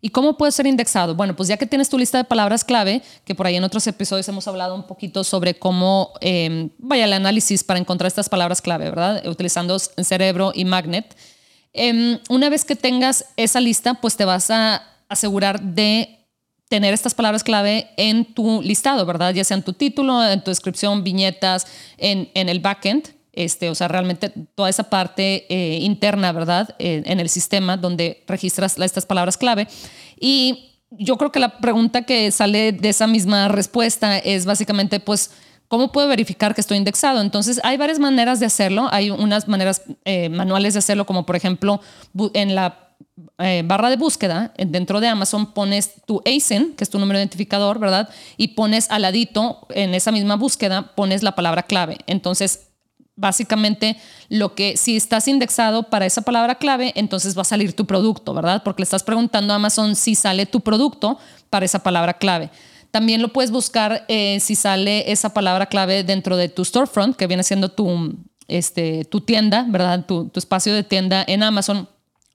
[0.00, 1.14] ¿Y cómo puede ser indexado?
[1.14, 3.86] Bueno, pues ya que tienes tu lista de palabras clave, que por ahí en otros
[3.86, 8.60] episodios hemos hablado un poquito sobre cómo eh, vaya el análisis para encontrar estas palabras
[8.60, 9.26] clave, ¿verdad?
[9.26, 11.16] Utilizando Cerebro y Magnet.
[11.72, 16.18] Em, una vez que tengas esa lista, pues te vas a asegurar de
[16.68, 19.32] tener estas palabras clave en tu listado, ¿verdad?
[19.32, 23.88] Ya sea en tu título, en tu descripción, viñetas, en el backend, este, o sea,
[23.88, 26.74] realmente toda esa parte eh, interna, ¿verdad?
[26.78, 29.68] en el sistema donde registras estas palabras clave.
[30.18, 35.30] Y yo creo que la pregunta que sale de esa misma respuesta es básicamente, pues,
[35.68, 37.20] ¿cómo puedo verificar que estoy indexado?
[37.20, 38.88] Entonces, hay varias maneras de hacerlo.
[38.92, 41.80] Hay unas maneras eh, manuales de hacerlo, como por ejemplo,
[42.34, 42.86] en la
[43.38, 47.24] eh, barra de búsqueda, dentro de Amazon pones tu ASIN, que es tu número de
[47.24, 48.08] identificador, ¿verdad?
[48.36, 51.98] Y pones al ladito, en esa misma búsqueda, pones la palabra clave.
[52.06, 52.65] Entonces,
[53.16, 53.96] básicamente
[54.28, 58.34] lo que si estás indexado para esa palabra clave, entonces va a salir tu producto,
[58.34, 58.62] ¿verdad?
[58.62, 61.18] Porque le estás preguntando a Amazon si sale tu producto
[61.50, 62.50] para esa palabra clave.
[62.90, 67.26] También lo puedes buscar eh, si sale esa palabra clave dentro de tu storefront, que
[67.26, 68.14] viene siendo tu,
[68.48, 70.04] este, tu tienda, ¿verdad?
[70.06, 71.88] Tu, tu espacio de tienda en Amazon.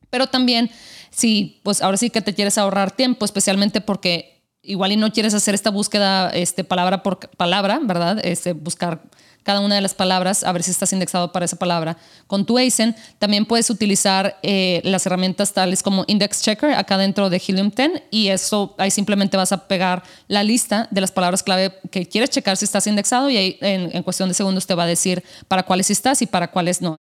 [0.10, 0.70] Pero también
[1.10, 5.34] si, pues ahora sí que te quieres ahorrar tiempo, especialmente porque igual y no quieres
[5.34, 8.20] hacer esta búsqueda este, palabra por palabra, ¿verdad?
[8.24, 9.02] Este, buscar
[9.44, 11.98] cada una de las palabras, a ver si estás indexado para esa palabra.
[12.28, 17.30] Con tu ASIN también puedes utilizar eh, las herramientas tales como Index Checker acá dentro
[17.30, 21.44] de Helium 10 y eso ahí simplemente vas a pegar la lista de las palabras
[21.44, 24.76] clave que quieres checar si estás indexado y ahí en, en cuestión de segundos te
[24.76, 26.98] va a decir para cuáles estás y para cuáles no.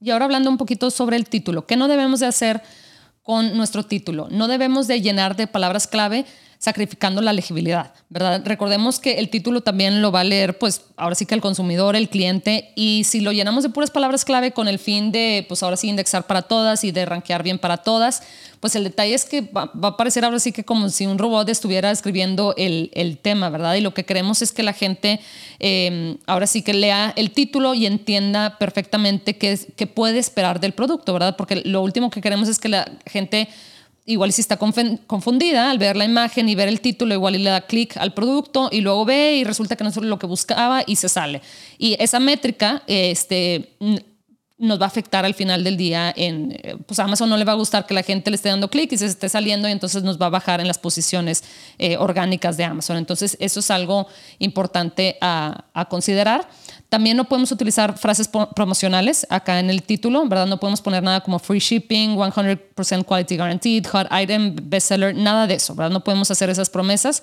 [0.00, 2.62] Y ahora hablando un poquito sobre el título, ¿qué no debemos de hacer
[3.22, 4.28] con nuestro título?
[4.30, 6.24] No debemos de llenar de palabras clave
[6.60, 8.42] sacrificando la legibilidad, ¿verdad?
[8.44, 11.96] Recordemos que el título también lo va a leer, pues ahora sí que el consumidor,
[11.96, 15.62] el cliente, y si lo llenamos de puras palabras clave con el fin de, pues
[15.62, 18.22] ahora sí, indexar para todas y de rankear bien para todas,
[18.60, 21.48] pues el detalle es que va, a parecer ahora sí que como si un robot
[21.48, 23.76] estuviera escribiendo el, el tema, ¿verdad?
[23.76, 25.18] Y lo que queremos es que la gente
[25.60, 30.72] em, ahora sí que lea el título y entienda perfectamente qué, qué puede esperar del
[30.72, 31.36] producto, ¿verdad?
[31.38, 33.48] Porque lo último que queremos es que la gente
[34.12, 37.60] igual si está confundida al ver la imagen y ver el título, igual le da
[37.62, 40.96] clic al producto y luego ve y resulta que no es lo que buscaba y
[40.96, 41.42] se sale.
[41.78, 43.70] Y esa métrica este,
[44.60, 47.52] nos va a afectar al final del día en, pues a Amazon no le va
[47.52, 50.02] a gustar que la gente le esté dando clic y se esté saliendo y entonces
[50.02, 51.42] nos va a bajar en las posiciones
[51.78, 52.98] eh, orgánicas de Amazon.
[52.98, 54.06] Entonces eso es algo
[54.38, 56.48] importante a, a considerar.
[56.90, 60.46] También no podemos utilizar frases promocionales acá en el título, ¿verdad?
[60.46, 65.54] No podemos poner nada como free shipping, 100% quality guaranteed, hot item, bestseller, nada de
[65.54, 65.92] eso, ¿verdad?
[65.92, 67.22] No podemos hacer esas promesas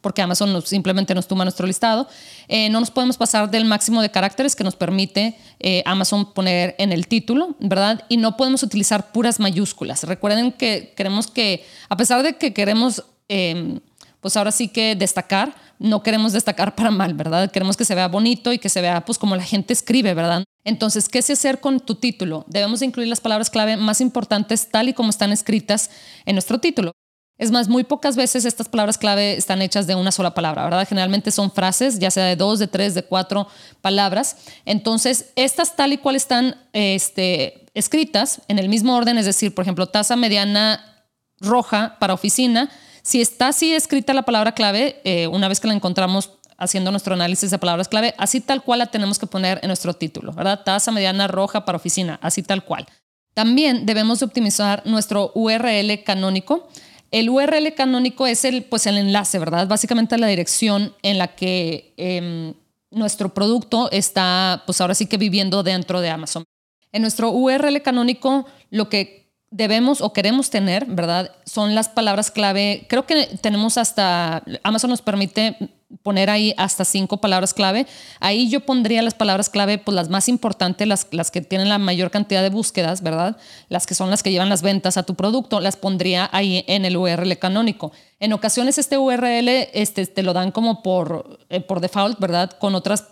[0.00, 2.08] porque Amazon simplemente nos toma nuestro listado.
[2.48, 6.74] Eh, no nos podemos pasar del máximo de caracteres que nos permite eh, Amazon poner
[6.78, 8.04] en el título, ¿verdad?
[8.08, 10.04] Y no podemos utilizar puras mayúsculas.
[10.04, 13.80] Recuerden que queremos que, a pesar de que queremos, em,
[14.20, 17.50] pues ahora sí que destacar, no queremos destacar para mal, ¿verdad?
[17.50, 20.44] Queremos que se vea bonito y que se vea pues como la gente escribe, ¿verdad?
[20.64, 22.44] Entonces, ¿qué se hacer con tu título?
[22.48, 25.90] Debemos incluir las palabras clave más importantes tal y como están escritas
[26.26, 26.92] en nuestro título.
[27.38, 30.88] Es más, muy pocas veces estas palabras clave están hechas de una sola palabra, ¿verdad?
[30.88, 33.46] Generalmente son frases, ya sea de dos, de tres, de cuatro
[33.80, 34.36] palabras.
[34.64, 39.62] Entonces, estas tal y cual están este, escritas en el mismo orden, es decir, por
[39.62, 41.06] ejemplo, tasa mediana
[41.40, 42.68] roja para oficina,
[43.02, 47.14] si está así escrita la palabra clave, eh, una vez que la encontramos haciendo nuestro
[47.14, 50.64] análisis de palabras clave, así tal cual la tenemos que poner en nuestro título, ¿verdad?
[50.64, 52.86] Tasa mediana roja para oficina, así tal cual.
[53.32, 56.68] También debemos optimizar nuestro URL canónico.
[57.10, 59.66] El URL canónico es el, pues el enlace, ¿verdad?
[59.66, 62.54] Básicamente la dirección en la que em,
[62.90, 66.44] nuestro producto está, pues ahora sí que viviendo dentro de Amazon.
[66.92, 71.34] En nuestro URL canónico, lo que debemos o queremos tener, ¿verdad?
[71.46, 72.86] Son las palabras clave.
[72.88, 75.56] Creo que tenemos hasta, Amazon nos permite
[76.02, 77.86] poner ahí hasta cinco palabras clave.
[78.20, 81.78] Ahí yo pondría las palabras clave, pues las más importantes, las, las que tienen la
[81.78, 83.36] mayor cantidad de búsquedas, ¿verdad?
[83.68, 86.84] Las que son las que llevan las ventas a tu producto, las pondría ahí en
[86.84, 87.92] el URL canónico.
[88.20, 92.50] En ocasiones este URL este, te lo dan como por, eh, por default, ¿verdad?
[92.58, 93.06] Con otras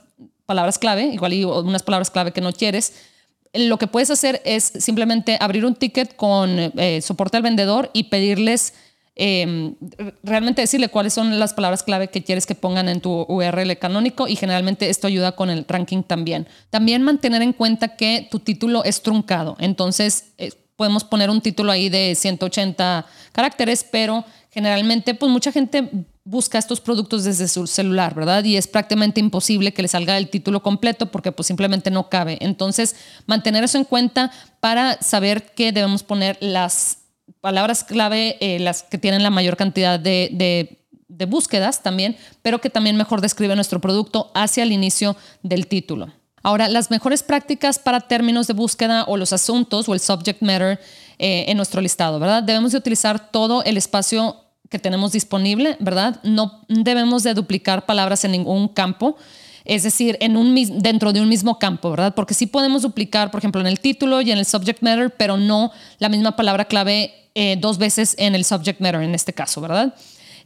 [0.45, 2.93] palabras clave, igual y unas palabras clave que no quieres.
[3.55, 8.05] Lo que puedes hacer es simplemente abrir un ticket con eh, soporte al vendedor y
[8.05, 8.75] pedirles
[9.19, 9.75] Em,
[10.23, 14.29] realmente decirle cuáles son las palabras clave que quieres que pongan en tu URL canónico
[14.29, 16.47] y generalmente esto ayuda con el ranking también.
[16.69, 21.73] También mantener en cuenta que tu título es truncado, entonces eh, podemos poner un título
[21.73, 25.89] ahí de 180 caracteres, pero generalmente pues mucha gente
[26.25, 28.45] busca estos productos desde su celular, ¿verdad?
[28.45, 32.37] Y es prácticamente imposible que le salga el título completo porque pues simplemente no cabe.
[32.41, 36.99] Entonces, mantener eso en cuenta para saber que debemos poner las
[37.47, 40.81] palabras clave, eh, las que tienen la mayor cantidad de,
[41.29, 46.09] búsquedas también, pero que también mejor describe nuestro producto hacia el inicio del título.
[46.43, 50.81] Ahora, las mejores prácticas para términos de búsqueda o los asuntos o el subject matter
[51.21, 52.43] eh, en nuestro listado, ¿verdad?
[52.43, 56.19] Debemos de utilizar todo el espacio que tenemos disponible, ¿verdad?
[56.25, 59.17] No debemos de duplicar palabras en ningún campo
[59.69, 62.15] es decir, dentro de un mismo campo, ¿verdad?
[62.15, 65.37] Porque sí podemos duplicar, por ejemplo, en el título y en el subject matter, pero
[65.37, 69.61] no la misma palabra clave eh, dos veces en el subject matter, en este caso,
[69.61, 69.95] ¿verdad?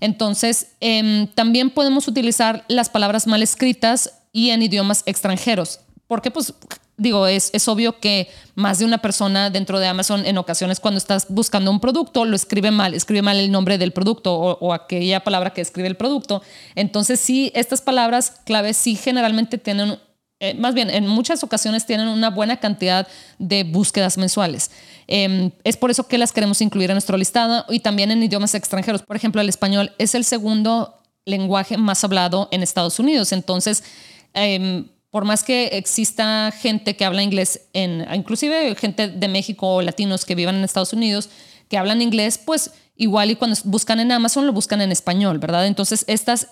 [0.01, 6.55] Entonces, em, también podemos utilizar las palabras mal escritas y en idiomas extranjeros, porque pues
[7.01, 10.99] digo, es, es obvio que más de una persona dentro de Amazon en ocasiones cuando
[10.99, 15.25] estás buscando un producto lo escribe mal, escribe mal el nombre del producto o, aquella
[15.25, 16.43] palabra que escribe el producto.
[16.75, 19.99] Entonces sí, estas palabras claves sí generalmente tienen
[20.43, 23.07] eh, más bien, en muchas ocasiones tienen una buena cantidad
[23.39, 24.71] de búsquedas mensuales.
[25.07, 28.55] Em, es por eso que las queremos incluir en nuestro listado y también en idiomas
[28.55, 29.03] extranjeros.
[29.03, 30.95] Por ejemplo, el español es el segundo
[31.27, 33.33] lenguaje más hablado en Estados Unidos.
[33.33, 33.85] Entonces,
[34.33, 39.83] em, por más que exista gente que habla inglés, en, inclusive gente de México o
[39.83, 41.29] latinos que vivan en Estados Unidos,
[41.69, 45.67] que hablan inglés, pues igual y cuando buscan en Amazon lo buscan en español, ¿verdad?
[45.67, 46.49] Entonces estas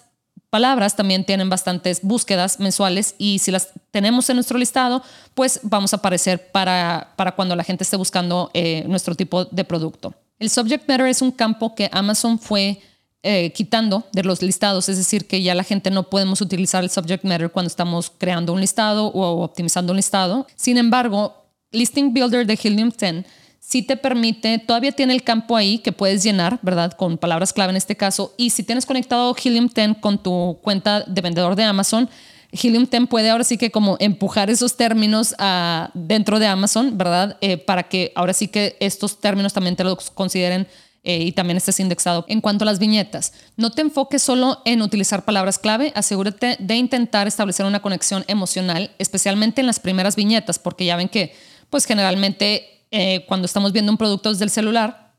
[0.51, 5.03] palabras también tienen bastantes búsquedas mensuales y si las tenemos en nuestro listado,
[5.35, 9.65] pues vamos a aparecer para, para cuando la gente esté buscando eh, nuestro tipo de
[9.65, 10.15] producto.
[10.39, 12.81] El subject matter es un campo que Amazon fue
[13.23, 16.91] eh, quitando de los listados, es decir, que ya la gente no podemos utilizar el
[16.91, 20.47] subject matter cuando estamos creando un listado o optimizando un listado.
[20.55, 21.35] Sin embargo,
[21.73, 23.25] Listing Builder de Helium 10
[23.61, 26.93] sí te permite, todavía tiene el campo ahí que puedes llenar, ¿verdad?
[26.93, 28.35] Con palabras clave en este caso.
[28.37, 32.09] Y si tienes conectado Helium 10 con tu cuenta de vendedor de Amazon,
[32.51, 37.37] Helium 10 puede ahora sí que como empujar esos términos a, dentro de Amazon, ¿verdad?
[37.41, 40.67] Eh, para que ahora sí que estos términos también te los consideren
[41.09, 42.27] eh, y también estés indexado.
[42.29, 46.75] En cuanto a las viñetas, no te enfoques solo en utilizar palabras clave, asegúrate de
[46.77, 51.35] intentar establecer una conexión emocional, especialmente en las primeras viñetas, porque ya ven que
[51.71, 55.15] pues generalmente eh, cuando estamos viendo un producto desde el celular,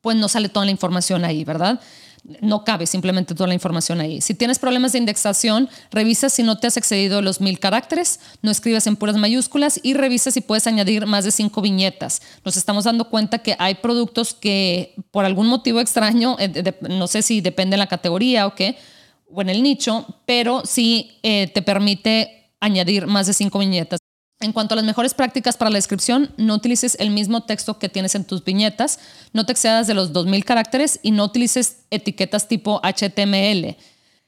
[0.00, 1.80] pues no sale toda la información ahí, ¿verdad?
[2.40, 4.20] No cabe simplemente toda la información ahí.
[4.20, 8.50] Si tienes problemas de indexación, revisa si no te has excedido los mil caracteres, no
[8.50, 12.22] escribas en puras mayúsculas y revisa si puedes añadir más de cinco viñetas.
[12.44, 17.22] Nos estamos dando cuenta que hay productos que por algún motivo extraño, eh, no sé
[17.22, 18.76] si depende de la categoría o qué,
[19.30, 24.00] o en el nicho, pero sí eh, te permite añadir más de cinco viñetas.
[24.40, 27.88] En cuanto a las mejores prácticas para la descripción, no utilices el mismo texto que
[27.88, 29.00] tienes en tus viñetas,
[29.32, 33.76] no te excedas de los 2000 caracteres y no utilices etiquetas tipo HTML.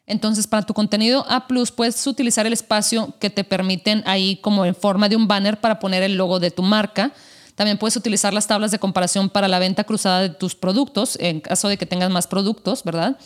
[0.07, 4.75] Entonces, para tu contenido A, puedes utilizar el espacio que te permiten ahí, como en
[4.75, 7.12] forma de un banner, para poner el logo de tu marca.
[7.55, 11.40] También puedes utilizar las tablas de comparación para la venta cruzada de tus productos, en
[11.40, 13.16] caso de que tengas más productos, ¿verdad?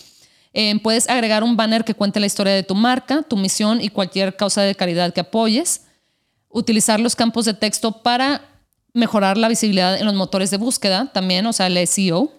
[0.53, 3.89] Eh, puedes agregar un banner que cuente la historia de tu marca, tu misión y
[3.89, 5.84] cualquier causa de caridad que apoyes
[6.55, 8.49] utilizar los campos de texto para
[8.95, 12.33] mejorar la visibilidad en los motores de búsqueda también, o sea, el SEO.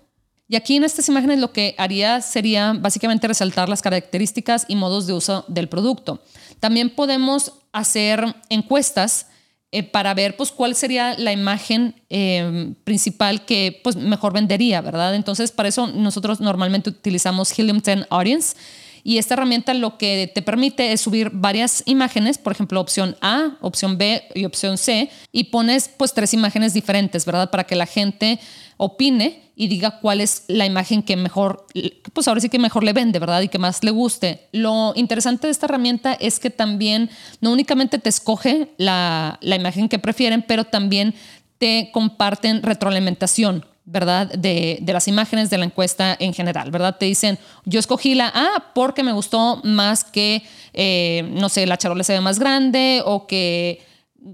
[0.47, 5.05] Y aquí en estas imágenes lo que haría sería básicamente resaltar las características y modos
[5.05, 6.21] de uso del producto.
[6.59, 9.27] También podemos hacer encuestas
[9.71, 15.15] eh, para ver pues, cuál sería la imagen eh, principal que pues, mejor vendería, ¿verdad?
[15.15, 18.55] Entonces, para eso nosotros normalmente utilizamos Helium 10 Audience
[19.07, 23.55] y esta herramienta lo que te permite es subir varias imágenes, por ejemplo, opción A,
[23.61, 27.51] opción B y opción C, y pones pues tres imágenes diferentes, ¿verdad?
[27.51, 28.39] Para que la gente
[28.77, 31.67] opine y diga cuál es la imagen que mejor,
[32.13, 33.41] pues ahora sí que mejor le vende, ¿verdad?
[33.41, 34.47] Y que más le guste.
[34.51, 39.87] Lo interesante de esta herramienta es que también no únicamente te escoge la, la imagen
[39.87, 41.13] que prefieren, pero también
[41.59, 44.27] te comparten retroalimentación ¿verdad?
[44.27, 46.97] De, las imágenes de la encuesta en general, ¿verdad?
[46.97, 50.43] Te dicen, yo escogí la A porque me gustó más que,
[50.73, 53.83] eh, no sé, la charola se ve más grande o que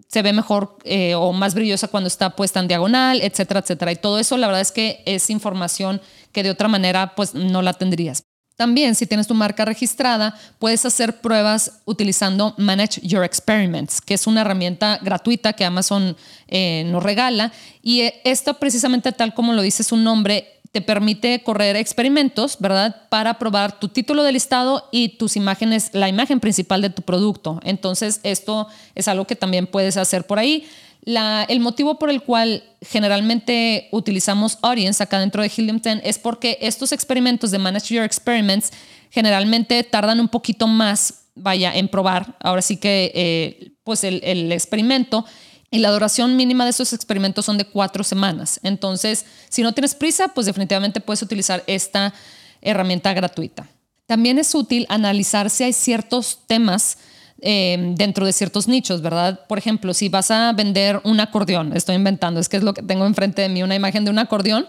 [0.08, 3.92] se ve mejor eh, o más brillosa cuando está puesta en diagonal, etcétera, etcétera.
[3.92, 7.62] Y todo eso, la verdad es que es información que de otra manera, pues no
[7.62, 8.24] la tendrías.
[8.62, 14.28] También, si tienes tu marca registrada, puedes hacer pruebas utilizando Manage Your Experiments, que es
[14.28, 16.16] una herramienta gratuita que Amazon
[16.48, 17.52] eh, nos regala.
[17.82, 23.08] Y eh, esto precisamente tal como lo dice su nombre, te permite correr experimentos, ¿verdad?
[23.10, 27.60] Para probar tu título de listado y tus imágenes, la imagen principal de tu producto.
[27.64, 30.68] Entonces, esto es algo que también puedes hacer por ahí
[31.04, 36.58] el motivo por el cual generalmente utilizamos Audience acá dentro de Helium 10 es porque
[36.62, 38.72] estos experimentos de Manage Your Experiments
[39.10, 42.36] generalmente tardan un poquito más, vaya, en probar.
[42.40, 45.26] Ahora sí que, eh, pues el, el experimento
[45.72, 48.60] y la duración mínima de esos experimentos son de cuatro semanas.
[48.62, 52.14] Entonces, si no tienes prisa, pues definitivamente puedes utilizar esta
[52.62, 53.68] herramienta gratuita.
[54.06, 56.98] También es útil analizar si hay ciertos temas
[57.44, 59.48] eh, dentro de ciertos nichos, ¿verdad?
[59.48, 62.84] Por ejemplo, si vas a vender un acordeón, estoy inventando, es que es lo que
[62.84, 64.68] tengo enfrente de mí, una imagen de un acordeón,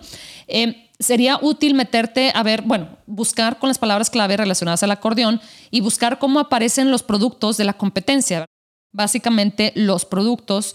[0.48, 5.40] eh, sería útil meterte a ver, bueno, buscar con las palabras clave relacionadas al acordeón
[5.70, 8.46] y buscar cómo aparecen los productos de la competencia.
[8.90, 10.74] Básicamente los productos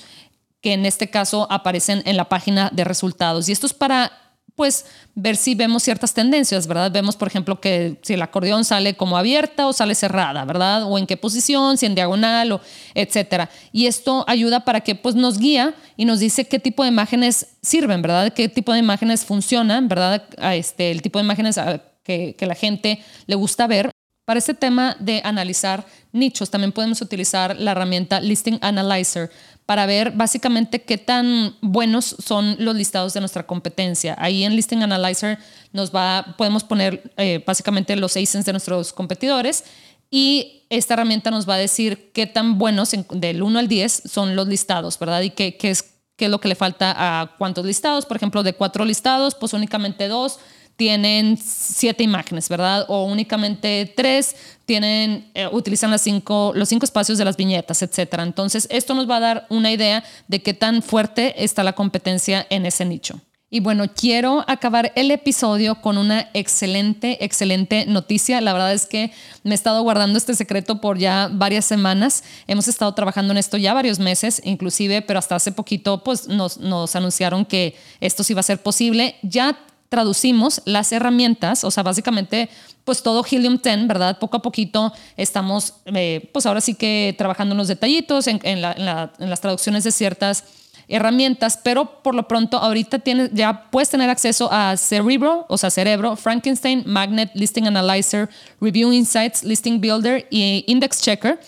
[0.62, 3.50] que en este caso aparecen en la página de resultados.
[3.50, 4.12] Y esto es para
[4.58, 6.92] pues ver si vemos ciertas tendencias, ¿verdad?
[6.92, 10.84] Vemos, por ejemplo, que si el acordeón sale como abierta o sale cerrada, ¿verdad?
[10.84, 12.62] O en qué posición, si en diagonal o
[12.96, 13.52] etcétera.
[13.72, 17.56] Y esto ayuda para que pues nos guía y nos dice qué tipo de imágenes
[17.62, 18.34] sirven, ¿verdad?
[18.34, 20.24] Qué tipo de imágenes funcionan, ¿verdad?
[20.40, 21.60] A este, el tipo de imágenes
[22.04, 23.92] que, que la gente le gusta ver.
[24.28, 29.32] Para este tema de analizar nichos, también podemos utilizar la herramienta Listing Analyzer
[29.66, 34.18] para ver básicamente qué tan buenos son los listados de nuestra competencia.
[34.20, 35.40] Ahí en Listing Analyzer
[35.72, 39.64] nos va, podemos poner eh, básicamente los ASINs de nuestros competidores
[40.12, 44.36] y esta herramienta nos va a decir qué tan buenos del 1 al 10 son
[44.36, 45.22] los listados, ¿verdad?
[45.22, 45.86] Y qué, es,
[46.18, 48.06] qué es lo que le falta a cuántos listados.
[48.06, 50.40] Por ejemplo, de cuatro listados, pues únicamente dos
[50.78, 52.86] tienen siete imágenes, ¿verdad?
[52.88, 54.36] O únicamente tres
[54.66, 58.24] tienen, eh, utilizan las cinco, los cinco espacios de las viñetas, etcétera.
[58.24, 62.46] Entonces, esto nos va a dar una idea de qué tan fuerte está la competencia
[62.50, 63.20] en ese nicho.
[63.50, 68.42] Y bueno, quiero acabar el episodio con una excelente, excelente noticia.
[68.42, 69.12] La verdad es que
[69.44, 72.26] me he estado guardando este secreto por ya varias semanas.
[72.46, 76.58] Hemos estado trabajando en esto ya varios meses, inclusive, pero hasta hace poquito pues nos,
[76.58, 79.16] nos anunciaron que esto sí va a ser posible.
[79.22, 79.58] Ya
[79.90, 82.50] traducimos las herramientas, o sea, básicamente,
[82.84, 84.20] pues todo Helium 10, ¿verdad?
[84.20, 89.42] Poco a poquito estamos, eh, pues ahora sí que trabajando en los detallitos, en, las
[89.42, 90.44] traducciones de ciertas
[90.88, 95.70] herramientas, pero por lo pronto ahorita tienes, ya puedes tener acceso a Cerebro, o sea,
[95.70, 98.30] Cerebro, Frankenstein, Magnet, Listing Analyzer,
[98.62, 101.40] Review Insights, Listing Builder y Index Checker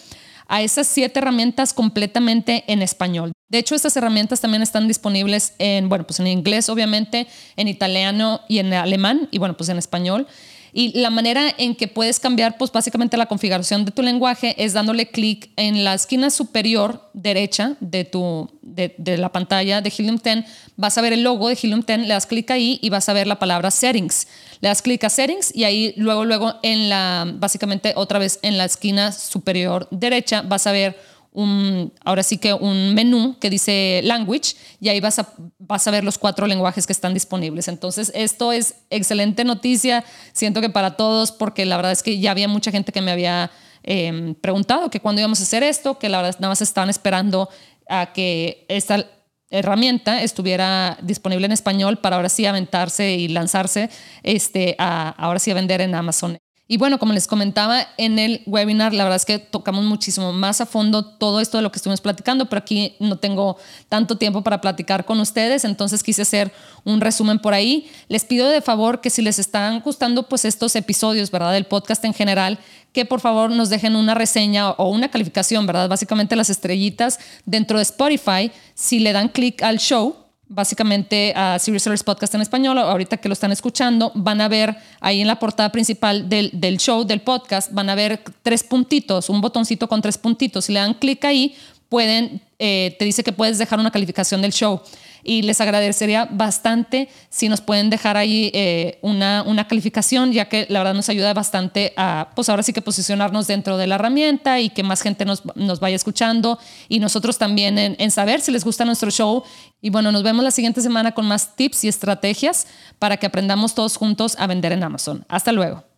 [0.49, 3.31] a esas siete herramientas completamente en español.
[3.49, 8.41] De hecho, estas herramientas también están disponibles en, bueno, pues en inglés, obviamente, en italiano
[8.49, 10.27] y en alemán, y bueno, pues en español.
[10.73, 14.73] Y la manera en que puedes cambiar, pues básicamente la configuración de tu lenguaje es
[14.73, 20.45] dándole clic en la esquina superior derecha de, tu, de, la pantalla de Helium 10.
[20.75, 23.13] Vas a ver el logo de Helium 10, le das clic ahí y vas a
[23.13, 24.27] ver la palabra Settings.
[24.62, 28.58] Le das clic a Settings y ahí luego, luego en la, básicamente otra vez en
[28.58, 30.97] la esquina superior derecha vas a ver
[31.31, 35.91] un, ahora sí que un menú que dice language y ahí vas a, vas a
[35.91, 37.67] ver los cuatro lenguajes que están disponibles.
[37.67, 42.31] Entonces, esto es excelente noticia, siento que para todos, porque la verdad es que ya
[42.31, 43.51] había mucha gente que me había
[43.83, 47.49] em, preguntado que cuándo íbamos a hacer esto, que la verdad nada más estaban esperando
[47.87, 49.05] a que esta
[49.51, 53.89] herramienta estuviera disponible en español para ahora sí aventarse y lanzarse
[54.23, 56.37] este, a, ahora sí a vender en Amazon.
[56.71, 60.62] Y bueno, como les comentaba en el webinar, la verdad es que tocamos muchísimo más
[60.62, 63.58] a fondo todo esto de lo que estuvimos platicando, pero aquí no tengo
[63.89, 66.53] tanto tiempo para platicar con ustedes, entonces quise hacer
[66.84, 67.89] un resumen por ahí.
[68.08, 71.53] Les pido de favor que si les están gustando pues estos episodios, ¿verdad?
[71.53, 72.60] Del podcast en general,
[72.93, 75.89] que por favor nos dejen una reseña o una calificación, ¿verdad?
[75.89, 81.83] Básicamente las estrellitas dentro de Spotify, si le dan clic al show, básicamente a Serious
[81.83, 85.38] Sellers Podcast en español, ahorita que lo están escuchando, van a ver ahí en la
[85.38, 90.01] portada principal del, del, show, del podcast, van a ver tres puntitos, un botoncito con
[90.01, 90.65] tres puntitos.
[90.65, 91.55] Si le dan clic ahí,
[91.88, 94.81] pueden, eh, te dice que puedes dejar una calificación del show.
[95.23, 100.65] Y les agradecería bastante si nos pueden dejar ahí eh, una, una calificación, ya que
[100.69, 104.60] la verdad nos ayuda bastante a, pues ahora sí que posicionarnos dentro de la herramienta
[104.60, 108.51] y que más gente nos, nos vaya escuchando y nosotros también en, en saber si
[108.51, 109.43] les gusta nuestro show.
[109.82, 112.67] Y bueno, nos vemos la siguiente semana con más tips y estrategias
[112.99, 115.26] para que aprendamos todos juntos a vender en Amazon.
[115.30, 115.88] Hasta luego.